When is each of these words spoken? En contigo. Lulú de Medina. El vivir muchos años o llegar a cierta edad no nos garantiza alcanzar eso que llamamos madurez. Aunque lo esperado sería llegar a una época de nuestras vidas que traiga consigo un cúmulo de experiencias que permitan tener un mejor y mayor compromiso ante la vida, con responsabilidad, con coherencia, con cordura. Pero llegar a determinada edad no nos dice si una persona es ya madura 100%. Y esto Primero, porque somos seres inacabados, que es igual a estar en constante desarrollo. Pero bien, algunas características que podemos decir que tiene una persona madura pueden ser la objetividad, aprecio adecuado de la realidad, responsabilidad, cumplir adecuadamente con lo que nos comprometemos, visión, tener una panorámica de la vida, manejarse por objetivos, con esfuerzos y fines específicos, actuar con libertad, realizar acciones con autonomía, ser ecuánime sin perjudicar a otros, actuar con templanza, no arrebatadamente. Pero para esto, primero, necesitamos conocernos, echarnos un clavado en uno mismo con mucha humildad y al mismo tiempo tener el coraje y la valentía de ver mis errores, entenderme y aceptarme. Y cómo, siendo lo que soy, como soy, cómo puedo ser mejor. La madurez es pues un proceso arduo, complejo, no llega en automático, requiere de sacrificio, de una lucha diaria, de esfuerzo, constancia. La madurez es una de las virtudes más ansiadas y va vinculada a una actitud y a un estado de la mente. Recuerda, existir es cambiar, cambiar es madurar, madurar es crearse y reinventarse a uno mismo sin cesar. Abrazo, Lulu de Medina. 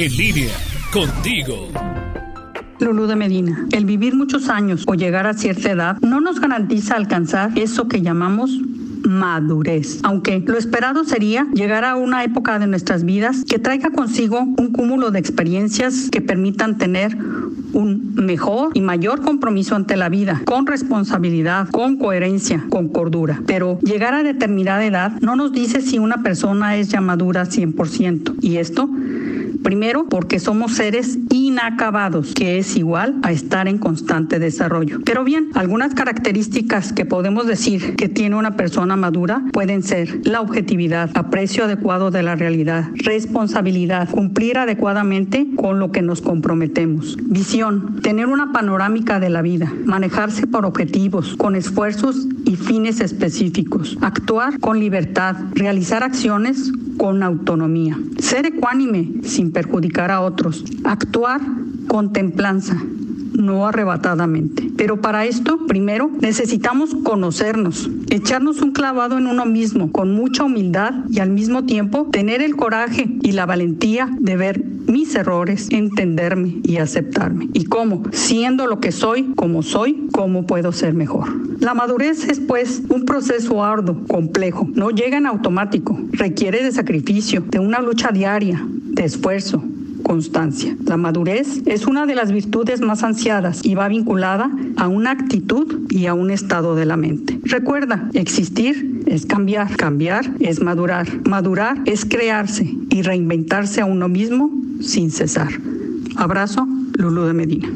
En 0.00 0.12
contigo. 0.92 1.72
Lulú 2.78 3.08
de 3.08 3.16
Medina. 3.16 3.66
El 3.72 3.84
vivir 3.84 4.14
muchos 4.14 4.48
años 4.48 4.84
o 4.86 4.94
llegar 4.94 5.26
a 5.26 5.34
cierta 5.34 5.72
edad 5.72 5.98
no 6.02 6.20
nos 6.20 6.38
garantiza 6.38 6.94
alcanzar 6.94 7.50
eso 7.58 7.88
que 7.88 8.00
llamamos 8.00 8.60
madurez. 9.02 9.98
Aunque 10.04 10.38
lo 10.46 10.56
esperado 10.56 11.02
sería 11.02 11.48
llegar 11.52 11.84
a 11.84 11.96
una 11.96 12.22
época 12.22 12.60
de 12.60 12.68
nuestras 12.68 13.04
vidas 13.04 13.44
que 13.44 13.58
traiga 13.58 13.90
consigo 13.90 14.38
un 14.38 14.72
cúmulo 14.72 15.10
de 15.10 15.18
experiencias 15.18 16.08
que 16.12 16.20
permitan 16.20 16.78
tener 16.78 17.16
un 17.72 18.14
mejor 18.14 18.70
y 18.74 18.80
mayor 18.80 19.20
compromiso 19.22 19.74
ante 19.74 19.96
la 19.96 20.08
vida, 20.08 20.42
con 20.44 20.66
responsabilidad, 20.66 21.68
con 21.70 21.96
coherencia, 21.96 22.64
con 22.70 22.88
cordura. 22.88 23.42
Pero 23.46 23.78
llegar 23.80 24.14
a 24.14 24.22
determinada 24.22 24.84
edad 24.84 25.12
no 25.20 25.34
nos 25.34 25.52
dice 25.52 25.80
si 25.80 25.98
una 25.98 26.22
persona 26.22 26.76
es 26.76 26.88
ya 26.88 27.00
madura 27.00 27.46
100%. 27.46 28.36
Y 28.40 28.56
esto 28.56 28.88
Primero, 29.62 30.06
porque 30.08 30.38
somos 30.38 30.76
seres 30.76 31.18
inacabados, 31.30 32.34
que 32.34 32.58
es 32.58 32.76
igual 32.76 33.16
a 33.22 33.32
estar 33.32 33.68
en 33.68 33.78
constante 33.78 34.38
desarrollo. 34.38 35.00
Pero 35.04 35.24
bien, 35.24 35.50
algunas 35.54 35.94
características 35.94 36.92
que 36.92 37.04
podemos 37.04 37.46
decir 37.46 37.96
que 37.96 38.08
tiene 38.08 38.36
una 38.36 38.56
persona 38.56 38.96
madura 38.96 39.42
pueden 39.52 39.82
ser 39.82 40.20
la 40.26 40.40
objetividad, 40.40 41.10
aprecio 41.14 41.64
adecuado 41.64 42.10
de 42.10 42.22
la 42.22 42.36
realidad, 42.36 42.88
responsabilidad, 42.94 44.08
cumplir 44.10 44.58
adecuadamente 44.58 45.48
con 45.56 45.78
lo 45.78 45.92
que 45.92 46.02
nos 46.02 46.20
comprometemos, 46.20 47.16
visión, 47.22 48.00
tener 48.02 48.26
una 48.26 48.52
panorámica 48.52 49.20
de 49.20 49.30
la 49.30 49.42
vida, 49.42 49.72
manejarse 49.84 50.46
por 50.46 50.64
objetivos, 50.64 51.36
con 51.36 51.56
esfuerzos 51.56 52.26
y 52.48 52.56
fines 52.56 53.00
específicos, 53.00 53.98
actuar 54.00 54.58
con 54.58 54.80
libertad, 54.80 55.36
realizar 55.52 56.02
acciones 56.02 56.72
con 56.96 57.22
autonomía, 57.22 57.98
ser 58.18 58.46
ecuánime 58.46 59.20
sin 59.22 59.52
perjudicar 59.52 60.10
a 60.10 60.22
otros, 60.22 60.64
actuar 60.82 61.42
con 61.88 62.14
templanza, 62.14 62.82
no 63.38 63.66
arrebatadamente. 63.66 64.70
Pero 64.76 65.00
para 65.00 65.24
esto, 65.24 65.66
primero, 65.66 66.10
necesitamos 66.20 66.94
conocernos, 67.02 67.88
echarnos 68.10 68.60
un 68.60 68.72
clavado 68.72 69.16
en 69.16 69.26
uno 69.26 69.46
mismo 69.46 69.90
con 69.92 70.12
mucha 70.12 70.44
humildad 70.44 70.92
y 71.08 71.20
al 71.20 71.30
mismo 71.30 71.64
tiempo 71.64 72.08
tener 72.10 72.42
el 72.42 72.56
coraje 72.56 73.08
y 73.22 73.32
la 73.32 73.46
valentía 73.46 74.08
de 74.20 74.36
ver 74.36 74.64
mis 74.88 75.14
errores, 75.14 75.68
entenderme 75.70 76.56
y 76.64 76.78
aceptarme. 76.78 77.48
Y 77.52 77.64
cómo, 77.64 78.02
siendo 78.12 78.66
lo 78.66 78.80
que 78.80 78.90
soy, 78.90 79.32
como 79.36 79.62
soy, 79.62 80.08
cómo 80.12 80.46
puedo 80.46 80.72
ser 80.72 80.94
mejor. 80.94 81.28
La 81.60 81.74
madurez 81.74 82.24
es 82.28 82.40
pues 82.40 82.82
un 82.88 83.04
proceso 83.04 83.62
arduo, 83.62 84.04
complejo, 84.08 84.68
no 84.74 84.90
llega 84.90 85.18
en 85.18 85.26
automático, 85.26 85.98
requiere 86.12 86.62
de 86.62 86.72
sacrificio, 86.72 87.44
de 87.48 87.58
una 87.58 87.80
lucha 87.80 88.10
diaria, 88.10 88.64
de 88.66 89.04
esfuerzo, 89.04 89.62
constancia. 90.08 90.74
La 90.86 90.96
madurez 90.96 91.60
es 91.66 91.86
una 91.86 92.06
de 92.06 92.14
las 92.14 92.32
virtudes 92.32 92.80
más 92.80 93.02
ansiadas 93.02 93.60
y 93.62 93.74
va 93.74 93.88
vinculada 93.88 94.50
a 94.78 94.88
una 94.88 95.10
actitud 95.10 95.86
y 95.90 96.06
a 96.06 96.14
un 96.14 96.30
estado 96.30 96.74
de 96.74 96.86
la 96.86 96.96
mente. 96.96 97.38
Recuerda, 97.44 98.08
existir 98.14 99.02
es 99.04 99.26
cambiar, 99.26 99.76
cambiar 99.76 100.30
es 100.40 100.62
madurar, 100.62 101.06
madurar 101.28 101.76
es 101.84 102.06
crearse 102.06 102.74
y 102.88 103.02
reinventarse 103.02 103.82
a 103.82 103.84
uno 103.84 104.08
mismo 104.08 104.50
sin 104.80 105.10
cesar. 105.10 105.50
Abrazo, 106.16 106.66
Lulu 106.94 107.24
de 107.24 107.34
Medina. 107.34 107.68